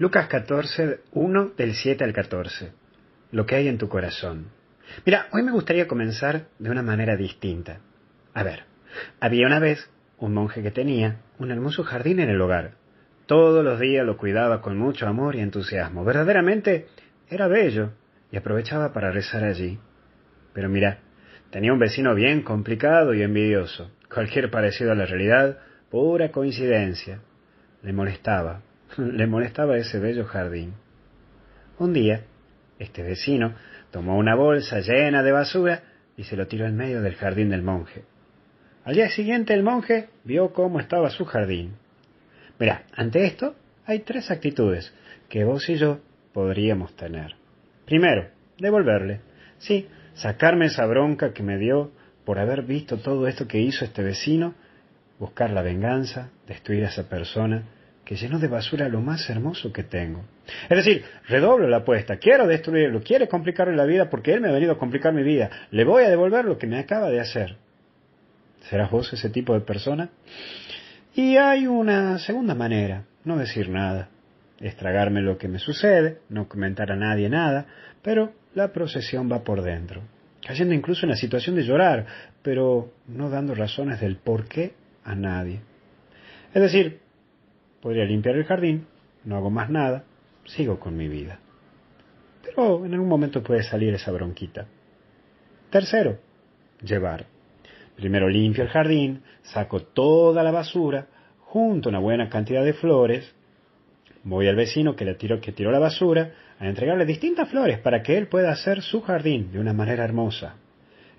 Lucas 0.00 0.28
14, 0.28 1.00
1 1.10 1.52
del 1.56 1.74
7 1.74 2.04
al 2.04 2.12
14. 2.12 2.70
Lo 3.32 3.46
que 3.46 3.56
hay 3.56 3.66
en 3.66 3.78
tu 3.78 3.88
corazón. 3.88 4.46
Mira, 5.04 5.26
hoy 5.32 5.42
me 5.42 5.50
gustaría 5.50 5.88
comenzar 5.88 6.46
de 6.60 6.70
una 6.70 6.84
manera 6.84 7.16
distinta. 7.16 7.80
A 8.32 8.44
ver, 8.44 8.62
había 9.18 9.48
una 9.48 9.58
vez 9.58 9.90
un 10.18 10.34
monje 10.34 10.62
que 10.62 10.70
tenía 10.70 11.22
un 11.40 11.50
hermoso 11.50 11.82
jardín 11.82 12.20
en 12.20 12.30
el 12.30 12.40
hogar. 12.40 12.74
Todos 13.26 13.64
los 13.64 13.80
días 13.80 14.06
lo 14.06 14.16
cuidaba 14.16 14.60
con 14.60 14.78
mucho 14.78 15.08
amor 15.08 15.34
y 15.34 15.40
entusiasmo. 15.40 16.04
Verdaderamente 16.04 16.86
era 17.28 17.48
bello 17.48 17.90
y 18.30 18.36
aprovechaba 18.36 18.92
para 18.92 19.10
rezar 19.10 19.42
allí. 19.42 19.80
Pero 20.52 20.68
mira, 20.68 21.00
tenía 21.50 21.72
un 21.72 21.80
vecino 21.80 22.14
bien 22.14 22.42
complicado 22.42 23.14
y 23.14 23.22
envidioso. 23.22 23.90
Cualquier 24.14 24.48
parecido 24.48 24.92
a 24.92 24.94
la 24.94 25.06
realidad, 25.06 25.58
pura 25.90 26.30
coincidencia. 26.30 27.18
Le 27.82 27.92
molestaba 27.92 28.62
le 28.96 29.26
molestaba 29.26 29.76
ese 29.76 29.98
bello 29.98 30.24
jardín. 30.24 30.74
Un 31.78 31.92
día, 31.92 32.22
este 32.78 33.02
vecino 33.02 33.54
tomó 33.90 34.16
una 34.16 34.34
bolsa 34.34 34.80
llena 34.80 35.22
de 35.22 35.32
basura 35.32 35.82
y 36.16 36.24
se 36.24 36.36
lo 36.36 36.46
tiró 36.46 36.66
en 36.66 36.76
medio 36.76 37.02
del 37.02 37.14
jardín 37.14 37.50
del 37.50 37.62
monje. 37.62 38.04
Al 38.84 38.94
día 38.94 39.08
siguiente 39.10 39.54
el 39.54 39.62
monje 39.62 40.08
vio 40.24 40.52
cómo 40.52 40.80
estaba 40.80 41.10
su 41.10 41.24
jardín. 41.24 41.74
Mira, 42.58 42.84
ante 42.94 43.24
esto 43.24 43.54
hay 43.86 44.00
tres 44.00 44.30
actitudes 44.30 44.92
que 45.28 45.44
vos 45.44 45.68
y 45.68 45.76
yo 45.76 46.00
podríamos 46.32 46.96
tener. 46.96 47.36
Primero, 47.84 48.28
devolverle. 48.58 49.20
Sí, 49.58 49.88
sacarme 50.14 50.66
esa 50.66 50.86
bronca 50.86 51.32
que 51.32 51.42
me 51.42 51.58
dio 51.58 51.92
por 52.24 52.38
haber 52.38 52.62
visto 52.62 52.98
todo 52.98 53.26
esto 53.26 53.46
que 53.46 53.60
hizo 53.60 53.84
este 53.84 54.02
vecino, 54.02 54.54
buscar 55.18 55.50
la 55.50 55.62
venganza, 55.62 56.30
destruir 56.46 56.84
a 56.84 56.88
esa 56.88 57.08
persona 57.08 57.64
que 58.08 58.16
llenó 58.16 58.38
de 58.38 58.48
basura 58.48 58.88
lo 58.88 59.02
más 59.02 59.28
hermoso 59.28 59.70
que 59.70 59.82
tengo. 59.82 60.24
Es 60.70 60.78
decir, 60.78 61.04
redoblo 61.28 61.68
la 61.68 61.78
apuesta, 61.78 62.16
quiero 62.16 62.46
destruirlo, 62.46 63.02
quiere 63.02 63.28
complicarle 63.28 63.76
la 63.76 63.84
vida 63.84 64.08
porque 64.08 64.32
él 64.32 64.40
me 64.40 64.48
ha 64.48 64.52
venido 64.52 64.72
a 64.72 64.78
complicar 64.78 65.12
mi 65.12 65.22
vida, 65.22 65.50
le 65.70 65.84
voy 65.84 66.04
a 66.04 66.08
devolver 66.08 66.46
lo 66.46 66.56
que 66.56 66.66
me 66.66 66.78
acaba 66.78 67.10
de 67.10 67.20
hacer. 67.20 67.56
¿Serás 68.62 68.90
vos 68.90 69.12
ese 69.12 69.28
tipo 69.28 69.52
de 69.52 69.60
persona? 69.60 70.08
Y 71.14 71.36
hay 71.36 71.66
una 71.66 72.18
segunda 72.18 72.54
manera, 72.54 73.04
no 73.24 73.36
decir 73.36 73.68
nada, 73.68 74.08
estragarme 74.58 75.20
lo 75.20 75.36
que 75.36 75.48
me 75.48 75.58
sucede, 75.58 76.20
no 76.30 76.48
comentar 76.48 76.90
a 76.90 76.96
nadie 76.96 77.28
nada, 77.28 77.66
pero 78.00 78.32
la 78.54 78.72
procesión 78.72 79.30
va 79.30 79.44
por 79.44 79.60
dentro, 79.60 80.00
cayendo 80.46 80.72
incluso 80.72 81.04
en 81.04 81.10
la 81.10 81.16
situación 81.16 81.56
de 81.56 81.64
llorar, 81.64 82.06
pero 82.40 82.90
no 83.06 83.28
dando 83.28 83.54
razones 83.54 84.00
del 84.00 84.16
por 84.16 84.48
qué 84.48 84.72
a 85.04 85.14
nadie. 85.14 85.60
Es 86.54 86.62
decir, 86.62 87.00
Podría 87.80 88.04
limpiar 88.04 88.36
el 88.36 88.44
jardín, 88.44 88.86
no 89.24 89.36
hago 89.36 89.50
más 89.50 89.70
nada, 89.70 90.04
sigo 90.44 90.78
con 90.80 90.96
mi 90.96 91.08
vida. 91.08 91.38
Pero 92.42 92.84
en 92.84 92.92
algún 92.92 93.08
momento 93.08 93.42
puede 93.42 93.62
salir 93.62 93.94
esa 93.94 94.10
bronquita. 94.10 94.66
Tercero, 95.70 96.18
llevar. 96.82 97.26
Primero 97.96 98.28
limpio 98.28 98.64
el 98.64 98.70
jardín, 98.70 99.22
saco 99.42 99.80
toda 99.80 100.42
la 100.42 100.50
basura, 100.50 101.06
junto 101.40 101.88
una 101.88 101.98
buena 101.98 102.28
cantidad 102.28 102.64
de 102.64 102.72
flores, 102.72 103.34
voy 104.24 104.48
al 104.48 104.56
vecino 104.56 104.94
que 104.94 105.04
le 105.04 105.14
tiró, 105.14 105.40
que 105.40 105.52
tiró 105.52 105.70
la 105.70 105.78
basura 105.78 106.32
a 106.58 106.68
entregarle 106.68 107.06
distintas 107.06 107.48
flores 107.48 107.78
para 107.78 108.02
que 108.02 108.16
él 108.16 108.28
pueda 108.28 108.50
hacer 108.50 108.82
su 108.82 109.00
jardín 109.00 109.52
de 109.52 109.58
una 109.58 109.72
manera 109.72 110.04
hermosa. 110.04 110.56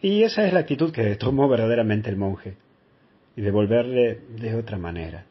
Y 0.01 0.23
esa 0.23 0.45
es 0.45 0.53
la 0.53 0.61
actitud 0.61 0.91
que 0.91 1.15
tomó 1.15 1.49
verdaderamente 1.49 2.09
el 2.09 2.15
monje, 2.15 2.55
y 3.35 3.41
devolverle 3.41 4.21
de 4.37 4.55
otra 4.55 4.77
manera. 4.77 5.25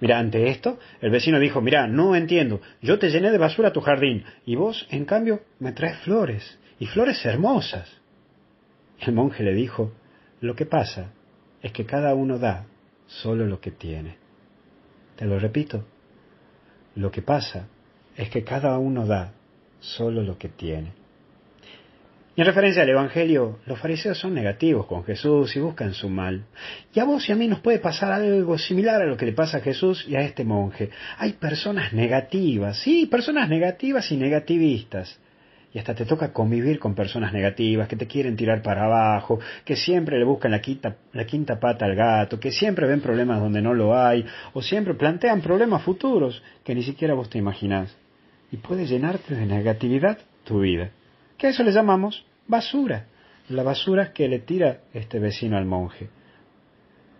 Mira, 0.00 0.18
ante 0.18 0.48
esto, 0.48 0.78
el 1.00 1.10
vecino 1.10 1.38
dijo, 1.38 1.60
mira, 1.60 1.86
no 1.86 2.14
entiendo, 2.14 2.60
yo 2.82 2.98
te 2.98 3.10
llené 3.10 3.30
de 3.30 3.38
basura 3.38 3.72
tu 3.72 3.80
jardín, 3.80 4.24
y 4.44 4.56
vos, 4.56 4.86
en 4.90 5.04
cambio, 5.04 5.42
me 5.58 5.72
traes 5.72 5.98
flores, 6.00 6.58
y 6.78 6.86
flores 6.86 7.24
hermosas. 7.24 7.90
El 9.00 9.14
monje 9.14 9.42
le 9.42 9.54
dijo, 9.54 9.92
lo 10.40 10.54
que 10.54 10.66
pasa 10.66 11.12
es 11.62 11.72
que 11.72 11.86
cada 11.86 12.14
uno 12.14 12.38
da 12.38 12.66
solo 13.06 13.46
lo 13.46 13.60
que 13.60 13.70
tiene. 13.70 14.16
Te 15.16 15.24
lo 15.24 15.38
repito, 15.38 15.84
lo 16.96 17.10
que 17.10 17.22
pasa 17.22 17.68
es 18.16 18.28
que 18.30 18.44
cada 18.44 18.78
uno 18.78 19.06
da 19.06 19.32
solo 19.80 20.22
lo 20.22 20.38
que 20.38 20.48
tiene. 20.48 21.03
En 22.36 22.44
referencia 22.44 22.82
al 22.82 22.88
Evangelio, 22.88 23.60
los 23.64 23.78
fariseos 23.78 24.18
son 24.18 24.34
negativos 24.34 24.86
con 24.86 25.04
Jesús 25.04 25.54
y 25.54 25.60
buscan 25.60 25.94
su 25.94 26.08
mal. 26.08 26.42
Y 26.92 26.98
a 26.98 27.04
vos 27.04 27.28
y 27.28 27.32
a 27.32 27.36
mí 27.36 27.46
nos 27.46 27.60
puede 27.60 27.78
pasar 27.78 28.10
algo 28.10 28.58
similar 28.58 29.00
a 29.00 29.06
lo 29.06 29.16
que 29.16 29.26
le 29.26 29.32
pasa 29.32 29.58
a 29.58 29.60
Jesús 29.60 30.04
y 30.08 30.16
a 30.16 30.22
este 30.22 30.42
monje. 30.42 30.90
Hay 31.18 31.34
personas 31.34 31.92
negativas, 31.92 32.76
sí, 32.80 33.06
personas 33.06 33.48
negativas 33.48 34.10
y 34.10 34.16
negativistas. 34.16 35.16
Y 35.72 35.78
hasta 35.78 35.94
te 35.94 36.06
toca 36.06 36.32
convivir 36.32 36.80
con 36.80 36.96
personas 36.96 37.32
negativas 37.32 37.86
que 37.86 37.94
te 37.94 38.08
quieren 38.08 38.34
tirar 38.34 38.62
para 38.62 38.86
abajo, 38.86 39.38
que 39.64 39.76
siempre 39.76 40.18
le 40.18 40.24
buscan 40.24 40.50
la 40.50 40.60
quinta, 40.60 40.96
la 41.12 41.26
quinta 41.26 41.60
pata 41.60 41.84
al 41.84 41.94
gato, 41.94 42.40
que 42.40 42.50
siempre 42.50 42.88
ven 42.88 43.00
problemas 43.00 43.38
donde 43.38 43.62
no 43.62 43.74
lo 43.74 43.96
hay, 43.96 44.26
o 44.54 44.60
siempre 44.60 44.94
plantean 44.94 45.40
problemas 45.40 45.82
futuros 45.82 46.42
que 46.64 46.74
ni 46.74 46.82
siquiera 46.82 47.14
vos 47.14 47.30
te 47.30 47.38
imaginás. 47.38 47.96
Y 48.50 48.56
puede 48.56 48.86
llenarte 48.86 49.36
de 49.36 49.46
negatividad 49.46 50.18
tu 50.44 50.60
vida 50.60 50.90
a 51.46 51.50
eso 51.50 51.62
le 51.62 51.72
llamamos 51.72 52.24
basura, 52.46 53.06
la 53.48 53.62
basura 53.62 54.12
que 54.12 54.28
le 54.28 54.40
tira 54.40 54.80
este 54.92 55.18
vecino 55.18 55.56
al 55.56 55.66
monje. 55.66 56.08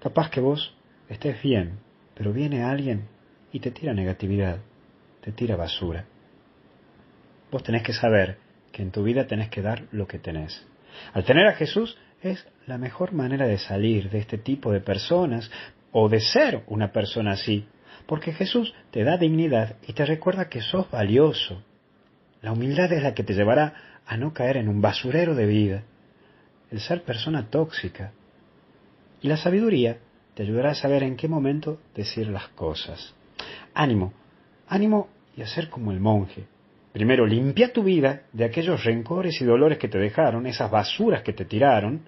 Capaz 0.00 0.30
que 0.30 0.40
vos 0.40 0.74
estés 1.08 1.40
bien, 1.42 1.78
pero 2.14 2.32
viene 2.32 2.62
alguien 2.62 3.08
y 3.52 3.60
te 3.60 3.70
tira 3.70 3.94
negatividad, 3.94 4.58
te 5.20 5.32
tira 5.32 5.56
basura. 5.56 6.06
Vos 7.50 7.62
tenés 7.62 7.82
que 7.82 7.92
saber 7.92 8.38
que 8.72 8.82
en 8.82 8.90
tu 8.90 9.02
vida 9.02 9.26
tenés 9.26 9.48
que 9.48 9.62
dar 9.62 9.84
lo 9.92 10.06
que 10.06 10.18
tenés. 10.18 10.66
Al 11.12 11.24
tener 11.24 11.46
a 11.46 11.54
Jesús 11.54 11.96
es 12.22 12.46
la 12.66 12.78
mejor 12.78 13.12
manera 13.12 13.46
de 13.46 13.58
salir 13.58 14.10
de 14.10 14.18
este 14.18 14.38
tipo 14.38 14.72
de 14.72 14.80
personas 14.80 15.50
o 15.92 16.08
de 16.08 16.20
ser 16.20 16.64
una 16.66 16.90
persona 16.90 17.32
así, 17.32 17.66
porque 18.06 18.32
Jesús 18.32 18.74
te 18.90 19.04
da 19.04 19.16
dignidad 19.16 19.76
y 19.86 19.92
te 19.92 20.04
recuerda 20.04 20.48
que 20.48 20.60
sos 20.60 20.90
valioso. 20.90 21.62
La 22.44 22.52
humildad 22.52 22.92
es 22.92 23.02
la 23.02 23.14
que 23.14 23.24
te 23.24 23.32
llevará 23.32 23.72
a 24.04 24.18
no 24.18 24.34
caer 24.34 24.58
en 24.58 24.68
un 24.68 24.82
basurero 24.82 25.34
de 25.34 25.46
vida, 25.46 25.82
el 26.70 26.78
ser 26.78 27.02
persona 27.02 27.48
tóxica. 27.48 28.12
Y 29.22 29.28
la 29.28 29.38
sabiduría 29.38 29.96
te 30.34 30.42
ayudará 30.42 30.72
a 30.72 30.74
saber 30.74 31.04
en 31.04 31.16
qué 31.16 31.26
momento 31.26 31.80
decir 31.94 32.28
las 32.28 32.48
cosas. 32.48 33.14
Ánimo, 33.72 34.12
ánimo 34.68 35.08
y 35.34 35.40
a 35.40 35.46
ser 35.46 35.70
como 35.70 35.90
el 35.90 36.00
monje. 36.00 36.44
Primero, 36.92 37.26
limpia 37.26 37.72
tu 37.72 37.82
vida 37.82 38.24
de 38.34 38.44
aquellos 38.44 38.84
rencores 38.84 39.40
y 39.40 39.46
dolores 39.46 39.78
que 39.78 39.88
te 39.88 39.96
dejaron, 39.96 40.46
esas 40.46 40.70
basuras 40.70 41.22
que 41.22 41.32
te 41.32 41.46
tiraron, 41.46 42.02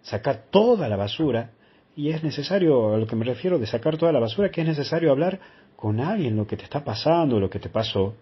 saca 0.00 0.42
toda 0.42 0.88
la 0.88 0.94
basura, 0.94 1.50
y 1.96 2.10
es 2.10 2.22
necesario, 2.22 2.94
a 2.94 2.98
lo 2.98 3.06
que 3.08 3.16
me 3.16 3.24
refiero 3.24 3.58
de 3.58 3.66
sacar 3.66 3.96
toda 3.96 4.12
la 4.12 4.20
basura, 4.20 4.48
que 4.52 4.60
es 4.60 4.66
necesario 4.68 5.10
hablar 5.10 5.40
con 5.74 5.98
alguien 5.98 6.36
lo 6.36 6.46
que 6.46 6.56
te 6.56 6.62
está 6.62 6.84
pasando, 6.84 7.40
lo 7.40 7.50
que 7.50 7.58
te 7.58 7.68
pasó, 7.68 8.14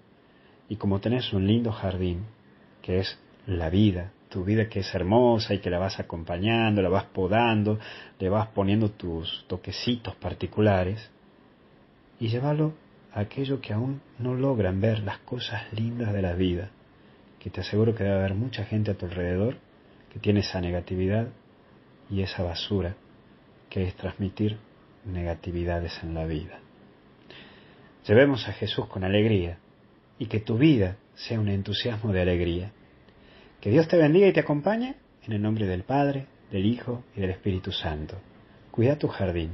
y 0.71 0.77
como 0.77 1.01
tenés 1.01 1.33
un 1.33 1.49
lindo 1.49 1.73
jardín, 1.73 2.27
que 2.81 3.01
es 3.01 3.19
la 3.45 3.69
vida, 3.71 4.13
tu 4.29 4.45
vida 4.45 4.69
que 4.69 4.79
es 4.79 4.95
hermosa 4.95 5.53
y 5.53 5.59
que 5.59 5.69
la 5.69 5.81
vas 5.81 5.99
acompañando, 5.99 6.81
la 6.81 6.89
vas 6.89 7.07
podando, 7.07 7.81
le 8.21 8.29
vas 8.29 8.47
poniendo 8.51 8.93
tus 8.93 9.45
toquecitos 9.49 10.15
particulares 10.15 11.11
y 12.21 12.29
llévalo 12.29 12.75
a 13.13 13.21
aquello 13.21 13.61
que 13.61 13.73
aún 13.73 14.01
no 14.21 14.35
logran 14.35 14.81
ver 14.81 15.01
las 15.01 15.19
cosas 15.19 15.73
lindas 15.73 16.13
de 16.13 16.23
la 16.23 16.35
vida, 16.35 16.71
que 17.41 17.51
te 17.51 17.63
aseguro 17.63 17.97
que 17.97 18.05
debe 18.05 18.21
haber 18.21 18.35
mucha 18.35 18.65
gente 18.65 18.93
a 18.93 18.95
tu 18.95 19.07
alrededor 19.07 19.57
que 20.13 20.21
tiene 20.21 20.39
esa 20.39 20.61
negatividad 20.61 21.27
y 22.09 22.23
esa 22.23 22.45
basura 22.45 22.95
que 23.69 23.89
es 23.89 23.97
transmitir 23.97 24.57
negatividades 25.05 26.01
en 26.05 26.15
la 26.15 26.27
vida. 26.27 26.61
Llevemos 28.07 28.47
a 28.49 28.53
Jesús 28.53 28.87
con 28.87 29.03
alegría 29.03 29.59
y 30.21 30.27
que 30.27 30.39
tu 30.39 30.59
vida 30.59 30.99
sea 31.15 31.41
un 31.41 31.49
entusiasmo 31.49 32.13
de 32.13 32.21
alegría. 32.21 32.73
Que 33.61 33.71
Dios 33.71 33.89
te 33.89 33.97
bendiga 33.97 34.29
y 34.29 34.33
te 34.33 34.41
acompañe 34.41 34.95
en 35.27 35.33
el 35.33 35.41
nombre 35.41 35.67
del 35.67 35.83
Padre, 35.83 36.27
del 36.53 36.67
Hijo 36.67 37.03
y 37.17 37.23
del 37.23 37.31
Espíritu 37.31 37.73
Santo. 37.73 38.19
Cuida 38.71 38.99
tu 38.99 39.09
jardín 39.09 39.53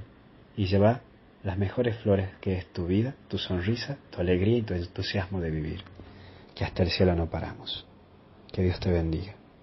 y 0.57 0.67
lleva 0.67 1.03
las 1.45 1.57
mejores 1.57 1.97
flores 1.99 2.31
que 2.41 2.59
es 2.59 2.67
tu 2.73 2.87
vida, 2.87 3.15
tu 3.29 3.39
sonrisa, 3.39 3.97
tu 4.11 4.21
alegría 4.21 4.59
y 4.59 4.63
tu 4.63 4.75
entusiasmo 4.75 5.41
de 5.41 5.51
vivir. 5.51 5.83
Que 6.57 6.65
hasta 6.65 6.83
el 6.83 6.91
cielo 6.91 7.15
no 7.15 7.31
paramos. 7.31 7.87
Que 8.53 8.62
Dios 8.62 8.81
te 8.81 8.91
bendiga. 8.91 9.35